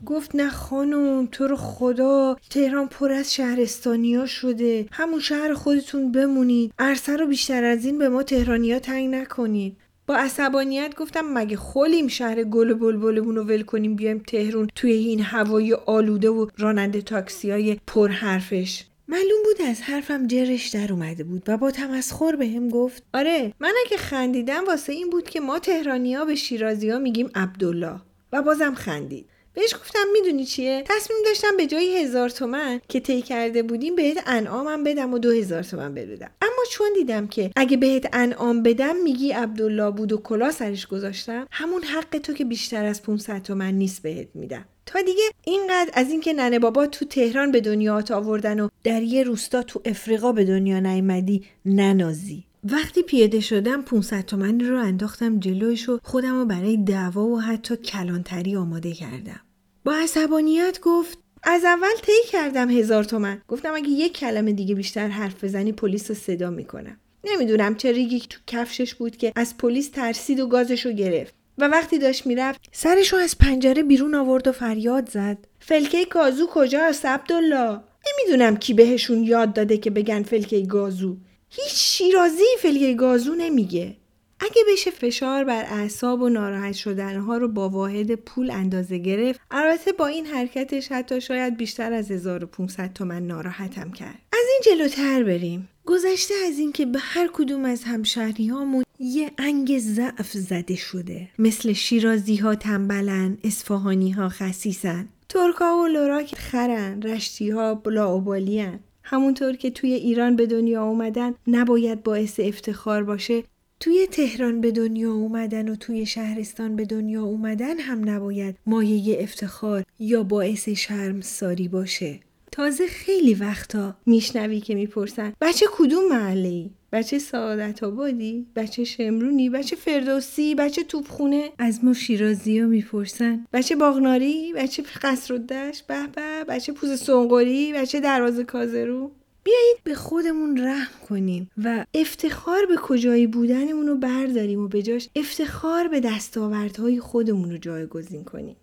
گفت 0.06 0.36
نه 0.36 0.50
خانم 0.50 1.28
تو 1.32 1.48
رو 1.48 1.56
خدا 1.56 2.38
تهران 2.50 2.88
پر 2.88 3.12
از 3.12 3.34
شهرستانیا 3.34 4.26
شده. 4.26 4.86
همون 4.92 5.20
شهر 5.20 5.54
خودتون 5.54 6.12
بمونید. 6.12 6.74
عرصه 6.80 7.18
رو 7.18 7.28
بیشتر 7.28 7.64
از 7.64 7.86
این 7.86 7.98
به 7.98 8.10
ما 8.10 8.24
تهرانیا 8.24 8.80
تنگ 8.80 9.16
نکنید. 9.16 9.78
با 10.08 10.16
عصبانیت 10.16 10.96
گفتم 10.96 11.34
مگه 11.34 11.58
خولیم 11.58 12.08
شهر 12.08 12.44
گل 12.44 12.72
و 12.72 12.76
بلبلمون 12.76 13.38
ول 13.38 13.62
کنیم 13.62 13.96
بیایم 13.96 14.24
تهرون 14.28 14.68
توی 14.76 14.92
این 14.92 15.22
هوای 15.22 15.74
آلوده 15.74 16.30
و 16.30 16.48
راننده 16.58 17.02
تاکسی 17.02 17.52
های 17.52 17.80
پر 17.88 18.10
حرفش 18.10 18.84
معلوم 19.08 19.44
بود 19.44 19.68
از 19.68 19.82
حرفم 19.82 20.28
جرش 20.28 20.68
در 20.68 20.94
اومده 20.94 21.24
بود 21.24 21.44
و 21.48 21.58
با 21.58 21.72
تمسخر 21.72 22.36
به 22.36 22.48
هم 22.48 22.70
گفت 22.70 23.04
آره 23.14 23.54
من 23.60 23.74
اگه 23.86 23.98
خندیدم 23.98 24.66
واسه 24.68 24.94
این 24.94 25.10
بود 25.10 25.30
که 25.30 25.40
ما 25.40 25.60
تهرانیا 25.60 26.26
به 26.26 26.36
شیرازی 26.36 26.90
ها 26.90 27.00
میگیم 27.00 27.30
عبدالله 27.36 28.02
و 28.34 28.42
بازم 28.42 28.74
خندید. 28.74 29.26
بهش 29.54 29.76
گفتم 29.76 30.06
می‌دونی 30.14 30.46
چیه؟ 30.46 30.84
تصمیم 30.88 31.20
داشتم 31.26 31.58
به 31.58 31.68
جای 31.68 32.04
هزار 32.04 32.30
تومن 32.30 32.82
که 32.90 33.00
طی 33.00 33.22
کرده 33.22 33.64
بودیم 33.64 33.96
بهت 33.96 34.18
انعامم 34.26 34.84
بدم 34.84 35.14
و 35.14 35.20
دو 35.20 35.32
هزار 35.32 35.64
تومن 35.64 35.96
بدم. 35.96 36.32
چون 36.72 36.88
دیدم 36.96 37.28
که 37.28 37.52
اگه 37.56 37.78
بهت 37.78 38.10
انعام 38.14 38.64
بدم 38.64 38.96
میگی 39.04 39.32
عبدالله 39.32 39.92
بود 39.92 40.14
و 40.14 40.18
کلا 40.18 40.52
سرش 40.52 40.88
گذاشتم 40.88 41.48
همون 41.52 41.84
حق 41.84 42.18
تو 42.18 42.34
که 42.34 42.46
بیشتر 42.46 42.86
از 42.86 43.02
500 43.02 43.42
تومن 43.42 43.74
نیست 43.74 44.02
بهت 44.02 44.28
میدم. 44.34 44.66
تا 44.86 45.02
دیگه 45.02 45.24
اینقدر 45.44 45.92
از 45.94 46.10
اینکه 46.10 46.34
ننه 46.34 46.60
بابا 46.60 46.88
تو 46.88 47.06
تهران 47.06 47.52
به 47.52 47.62
دنیا 47.62 48.04
آوردن 48.12 48.60
و 48.60 48.70
در 48.84 49.02
یه 49.02 49.24
روستا 49.24 49.64
تو 49.64 49.82
افریقا 49.86 50.32
به 50.32 50.46
دنیا 50.46 50.80
نیامدی 50.80 51.44
ننازی. 51.66 52.44
وقتی 52.64 53.04
پیاده 53.04 53.40
شدم 53.40 53.82
500 53.82 54.22
تومن 54.22 54.60
رو 54.60 54.80
انداختم 54.80 55.40
جلوش 55.40 55.90
و 55.90 56.00
خودم 56.04 56.36
رو 56.36 56.46
برای 56.46 56.78
دعوا 56.78 57.26
و 57.26 57.42
حتی 57.42 57.76
کلانتری 57.76 58.56
آماده 58.56 58.92
کردم. 58.94 59.42
با 59.84 59.94
عصبانیت 59.94 60.80
گفت 60.82 61.18
از 61.48 61.66
اول 61.66 61.96
طی 62.02 62.30
کردم 62.32 62.70
هزار 62.70 63.04
تومن. 63.04 63.42
گفتم 63.48 63.74
اگه 63.75 63.90
یک 63.90 64.18
کلمه 64.18 64.52
دیگه 64.52 64.75
بیشتر 64.75 65.08
حرف 65.08 65.44
بزنی 65.44 65.72
پلیس 65.72 66.10
رو 66.10 66.16
صدا 66.16 66.50
می‌کنم. 66.50 66.98
نمی‌دونم 67.24 67.75
چه 67.75 67.92
ریگی 67.92 68.20
تو 68.20 68.40
کفشش 68.48 68.94
بود 68.94 69.18
که 69.18 69.32
از 69.36 69.58
پلیس 69.58 69.90
ترسید 69.90 70.40
و 70.40 70.48
گازش 70.48 70.86
رو 70.86 70.92
گرفت. 70.92 71.34
و 71.58 71.68
وقتی 71.68 71.98
داشت 71.98 72.25
می‌رفت 72.25 72.62
سرش 72.72 73.14
رو 73.14 73.20
از 73.20 73.38
پنجره 73.38 73.84
بیرون 73.84 74.16
آورد 74.16 74.48
و 74.48 74.52
فریاد 74.52 75.10
زد. 75.10 75.38
فلکه 75.60 76.06
گازو 76.06 76.48
کجاست 76.48 77.06
عبدالله 77.06 77.80
نمی‌دونم 78.12 78.58
کی 78.58 78.74
بهشون 78.74 79.24
یاد 79.24 79.54
داده 79.54 79.78
که 79.78 79.90
بگن 79.90 80.24
فلکه 80.24 80.62
گازو. 80.62 81.18
هیچ 81.50 81.74
شیرازی 81.74 82.44
فلکه 82.60 82.94
گازو 82.94 83.36
نمیگه. 83.36 83.96
اگه 84.39 84.62
بشه 84.72 84.92
فشار 84.92 85.44
بر 85.44 85.65
اعصاب 85.65 86.22
و 86.22 86.30
ناراحت 86.30 86.74
شدنها 86.74 87.38
رو 87.38 87.48
با 87.48 87.70
واحد 87.70 88.15
پول 88.15 88.51
اندازه 88.51 88.98
گرفت 88.98 89.39
البته 89.51 89.92
با 89.92 90.08
این 90.08 90.25
حرکتش 90.25 90.92
حتی 90.92 91.22
شاید 91.22 91.58
بیشتر 91.58 91.94
از 91.94 92.12
1500 92.12 92.94
تومن 92.94 93.27
ناراحتم 93.27 93.92
کرد. 93.92 94.20
از 94.34 94.46
این 94.51 94.77
جلوتر 94.77 95.24
بریم. 95.24 95.70
گذشته 95.86 96.34
از 96.48 96.60
اینکه 96.60 96.86
به 96.86 97.00
هر 97.00 97.30
کدوم 97.34 97.65
از 97.65 97.84
همشهریامون 97.84 98.84
یه 99.00 99.32
انگ 99.38 99.80
ضعف 99.80 100.32
زده 100.32 100.75
شده. 100.75 101.30
مثل 101.39 101.74
شیرازی 101.74 102.36
ها 102.36 102.56
تنبلن 102.56 103.38
اصفهانی 103.44 104.12
ها 104.12 104.30
خسیسن. 104.30 105.08
ترکا 105.30 105.77
و 105.77 105.88
لوراک 105.88 106.36
خرن 106.36 107.01
رشتی 107.01 107.50
ها 107.50 107.75
بلاوبالین 107.75 108.80
همونطور 109.04 109.56
که 109.56 109.72
توی 109.72 109.94
ایران 109.94 110.36
به 110.36 110.46
دنیا 110.46 110.84
اومدن 110.84 111.34
نباید 111.48 112.04
باعث 112.04 112.39
افتخار 112.39 113.04
باشه 113.04 113.44
توی 113.86 114.08
تهران 114.08 114.62
به 114.62 114.72
دنیا 114.72 115.13
اومدن 115.13 115.70
و 115.70 115.75
توی 115.75 116.06
شهرستان 116.06 116.75
به 116.75 116.86
دنیا 116.86 117.24
اومدن 117.24 117.80
هم 117.80 118.10
نباید 118.10 118.56
مایه 118.65 119.18
افتخار 119.24 119.84
یا 120.00 120.24
باعث 120.24 120.70
شرم 120.70 121.22
ساری 121.22 121.68
باشه. 121.68 122.20
تازه 122.51 122.88
خیلی 122.88 123.34
وقتا 123.34 123.96
میشنوی 124.06 124.60
که 124.60 124.75
می‌پرسن 124.75 125.34
بچه 125.42 125.65
کدوم 125.72 126.08
محله 126.10 126.48
ای؟ 126.48 126.70
بچه 126.92 127.20
سعادت 127.20 127.84
آبادی؟ 127.84 128.46
بچه 128.56 128.84
شمرونی؟ 128.84 129.50
بچه 129.50 129.75
فردوسی؟ 129.75 130.56
بچه 130.56 130.84
توپخونه؟ 130.84 131.50
از 131.58 131.84
ما 131.84 131.94
شیرازی 131.94 132.60
ها 132.60 132.68
می‌پرسن 132.68 133.46
بچه 133.54 133.75
باغناری؟ 133.75 134.54
بچه 134.54 134.84
قصر 135.01 135.34
و 135.34 135.38
دشت؟ 135.38 135.88
به 135.88 136.08
به؟ 136.15 136.44
بچه 136.48 136.74
پوز 136.74 137.00
سنگوری؟ 137.00 137.74
بچه 137.74 138.00
دروازه 138.00 138.44
کازرو؟ 138.44 139.12
بیایید 139.46 139.78
به 139.84 139.96
خودمون 139.96 140.58
رحم 140.58 141.08
کنیم 141.10 141.50
و 141.64 141.86
افتخار 141.94 142.66
به 142.66 142.75
کجایی 142.75 143.27
بودنمون 143.27 143.88
رو 143.88 143.96
برداریم 143.96 144.60
و 144.64 144.68
به 144.68 144.81
جاش 144.81 145.10
افتخار 145.16 145.88
به 145.88 146.00
دستاوردهای 146.00 147.00
خودمون 147.00 147.51
رو 147.51 147.58
جایگزین 147.58 148.24
کنیم. 148.24 148.55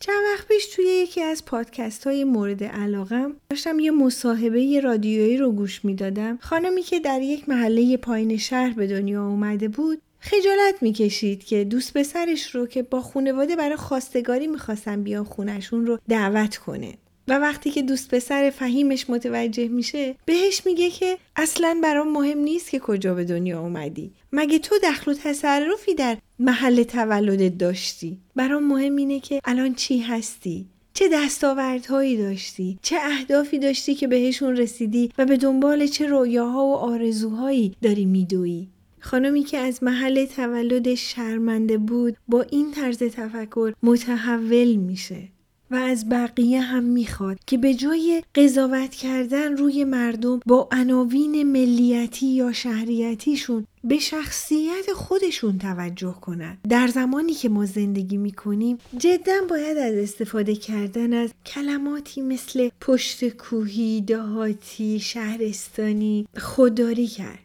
چند 0.00 0.22
وقت 0.32 0.48
پیش 0.48 0.66
توی 0.66 0.84
یکی 0.84 1.20
از 1.22 1.44
پادکست 1.44 2.06
های 2.06 2.24
مورد 2.24 2.64
علاقم 2.64 3.32
داشتم 3.50 3.78
یه 3.78 3.90
مصاحبه 3.90 4.80
رادیویی 4.80 5.36
رو 5.36 5.52
گوش 5.52 5.84
می‌دادم 5.84 6.38
خانمی 6.40 6.82
که 6.82 7.00
در 7.00 7.22
یک 7.22 7.48
محله 7.48 7.96
پایین 7.96 8.36
شهر 8.36 8.72
به 8.72 8.86
دنیا 8.86 9.26
اومده 9.26 9.68
بود 9.68 10.02
خجالت 10.20 10.82
می‌کشید 10.82 11.44
که 11.44 11.64
دوست 11.64 11.94
پسرش 11.94 12.54
رو 12.54 12.66
که 12.66 12.82
با 12.82 13.00
خونواده 13.00 13.56
برای 13.56 13.76
خواستگاری 13.76 14.46
می‌خواستن 14.46 15.02
بیان 15.02 15.24
خونشون 15.24 15.86
رو 15.86 15.98
دعوت 16.08 16.56
کنه 16.56 16.94
و 17.30 17.32
وقتی 17.32 17.70
که 17.70 17.82
دوست 17.82 18.14
پسر 18.14 18.50
فهیمش 18.50 19.10
متوجه 19.10 19.68
میشه 19.68 20.14
بهش 20.24 20.62
میگه 20.66 20.90
که 20.90 21.18
اصلا 21.36 21.80
برام 21.82 22.12
مهم 22.12 22.38
نیست 22.38 22.70
که 22.70 22.78
کجا 22.78 23.14
به 23.14 23.24
دنیا 23.24 23.60
اومدی. 23.60 24.12
مگه 24.32 24.58
تو 24.58 24.74
دخل 24.84 25.10
و 25.10 25.14
تصرفی 25.14 25.94
در 25.94 26.16
محل 26.38 26.82
تولدت 26.82 27.58
داشتی؟ 27.58 28.18
برام 28.36 28.66
مهم 28.66 28.96
اینه 28.96 29.20
که 29.20 29.40
الان 29.44 29.74
چی 29.74 29.98
هستی؟ 29.98 30.66
چه 30.94 31.08
دستاوردهایی 31.12 32.16
داشتی؟ 32.16 32.78
چه 32.82 32.96
اهدافی 33.02 33.58
داشتی 33.58 33.94
که 33.94 34.08
بهشون 34.08 34.56
رسیدی 34.56 35.12
و 35.18 35.26
به 35.26 35.36
دنبال 35.36 35.86
چه 35.86 36.06
رویاها 36.06 36.66
و 36.66 36.74
آرزوهایی 36.74 37.76
داری 37.82 38.04
میدویی؟ 38.04 38.68
خانمی 39.00 39.42
که 39.42 39.58
از 39.58 39.82
محل 39.82 40.24
تولدش 40.24 41.14
شرمنده 41.14 41.78
بود 41.78 42.16
با 42.28 42.42
این 42.42 42.70
طرز 42.70 42.98
تفکر 42.98 43.74
متحول 43.82 44.76
میشه. 44.76 45.28
و 45.70 45.74
از 45.74 46.08
بقیه 46.08 46.60
هم 46.60 46.82
می‌خواد 46.82 47.38
که 47.46 47.58
به 47.58 47.74
جای 47.74 48.22
قضاوت 48.34 48.90
کردن 48.90 49.56
روی 49.56 49.84
مردم 49.84 50.40
با 50.46 50.68
عناوین 50.72 51.42
ملیتی 51.42 52.26
یا 52.26 52.52
شهریتیشون 52.52 53.66
به 53.84 53.98
شخصیت 53.98 54.92
خودشون 54.94 55.58
توجه 55.58 56.14
کنند 56.20 56.58
در 56.68 56.86
زمانی 56.88 57.32
که 57.32 57.48
ما 57.48 57.66
زندگی 57.66 58.16
می‌کنیم 58.16 58.78
جدا 58.98 59.32
باید 59.50 59.78
از 59.78 59.94
استفاده 59.94 60.54
کردن 60.54 61.12
از 61.12 61.30
کلماتی 61.46 62.22
مثل 62.22 62.68
پشت 62.80 63.28
کوهی 63.28 64.00
دهاتی 64.00 65.00
شهرستانی 65.00 66.26
خودداری 66.38 67.06
کرد. 67.06 67.38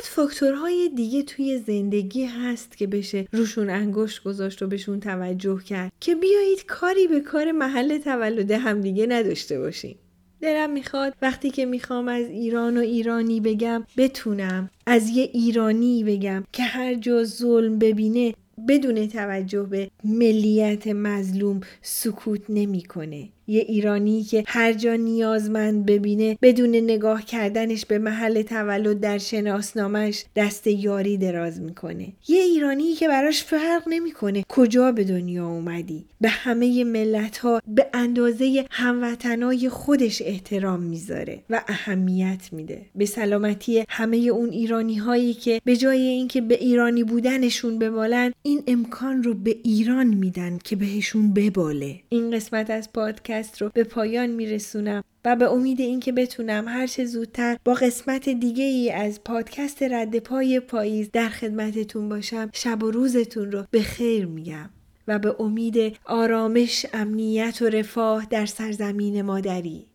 اونقدر 0.00 0.14
فاکتورهای 0.14 0.90
دیگه 0.96 1.22
توی 1.22 1.58
زندگی 1.58 2.24
هست 2.24 2.76
که 2.76 2.86
بشه 2.86 3.26
روشون 3.32 3.70
انگشت 3.70 4.22
گذاشت 4.22 4.62
و 4.62 4.66
بهشون 4.66 5.00
توجه 5.00 5.60
کرد 5.64 5.92
که 6.00 6.14
بیایید 6.14 6.66
کاری 6.66 7.06
به 7.06 7.20
کار 7.20 7.52
محل 7.52 7.98
تولد 7.98 8.50
همدیگه 8.50 9.06
نداشته 9.06 9.58
باشیم. 9.58 9.96
دلم 10.40 10.70
می‌خواد 10.70 11.14
وقتی 11.22 11.50
که 11.50 11.66
می‌خوام 11.66 12.08
از 12.08 12.26
ایران 12.26 12.76
و 12.76 12.80
ایرانی 12.80 13.40
بگم 13.40 13.84
بتونم 13.96 14.70
از 14.86 15.08
یه 15.08 15.30
ایرانی 15.32 16.04
بگم 16.04 16.44
که 16.52 16.62
هر 16.62 16.94
جا 16.94 17.24
ظلم 17.24 17.78
ببینه 17.78 18.34
بدون 18.68 19.08
توجه 19.08 19.62
به 19.62 19.90
ملیت 20.04 20.86
مظلوم 20.86 21.60
سکوت 21.82 22.40
نمی‌کنه. 22.48 23.28
یه 23.50 23.60
ایرانی 23.68 24.22
که 24.22 24.44
هر 24.46 24.72
جا 24.72 24.94
نیازمند 24.94 25.86
ببینه 25.86 26.38
بدون 26.42 26.76
نگاه 26.76 27.24
کردنش 27.24 27.86
به 27.86 27.98
محل 27.98 28.42
تولد 28.42 29.00
در 29.00 29.18
شناسنامش 29.18 30.24
دست 30.36 30.66
یاری 30.66 31.16
دراز 31.16 31.60
می‌کنه. 31.60 32.08
یه 32.28 32.42
ایرانی 32.42 32.94
که 32.94 33.08
براش 33.08 33.42
فرق 33.42 33.82
نمی‌کنه 33.86 34.44
کجا 34.48 34.92
به 34.92 35.04
دنیا 35.04 35.48
اومدی. 35.48 36.04
به 36.20 36.28
همه 36.28 36.84
ملت 36.84 37.38
ها 37.38 37.60
به 37.66 37.86
اندازه 37.94 38.64
هموطنای 38.70 39.68
خودش 39.68 40.22
احترام 40.22 40.82
می‌ذاره 40.82 41.42
و 41.50 41.62
اهمیت 41.68 42.48
میده. 42.52 42.82
به 42.94 43.06
سلامتی 43.06 43.84
همه 43.88 44.16
اون 44.16 44.50
ایرانی 44.50 44.96
هایی 44.96 45.34
که 45.34 45.60
به 45.64 45.76
جای 45.76 46.00
اینکه 46.00 46.40
به 46.40 46.54
ایرانی 46.54 47.04
بودنشون 47.04 47.78
ببالن 47.78 48.32
این 48.42 48.62
امکان 48.66 49.22
رو 49.22 49.34
به 49.34 49.56
ایران 49.62 50.06
میدن 50.06 50.58
که 50.64 50.76
بهشون 50.76 51.32
بباله. 51.32 52.00
این 52.08 52.30
قسمت 52.30 52.70
از 52.70 52.88
پادکست 53.40 53.62
رو 53.62 53.70
به 53.74 53.84
پایان 53.84 54.30
میرسونم 54.30 55.04
و 55.24 55.36
به 55.36 55.50
امید 55.50 55.80
اینکه 55.80 56.12
بتونم 56.12 56.68
هر 56.68 56.86
چه 56.86 57.04
زودتر 57.04 57.56
با 57.64 57.74
قسمت 57.74 58.28
دیگه 58.28 58.64
ای 58.64 58.90
از 58.90 59.24
پادکست 59.24 59.82
رد 59.82 60.18
پای 60.18 60.60
پاییز 60.60 61.10
در 61.12 61.28
خدمتتون 61.28 62.08
باشم 62.08 62.50
شب 62.52 62.82
و 62.82 62.90
روزتون 62.90 63.52
رو 63.52 63.64
به 63.70 63.82
خیر 63.82 64.26
میگم 64.26 64.70
و 65.08 65.18
به 65.18 65.36
امید 65.40 65.96
آرامش، 66.04 66.86
امنیت 66.92 67.62
و 67.62 67.64
رفاه 67.64 68.26
در 68.30 68.46
سرزمین 68.46 69.22
مادری. 69.22 69.89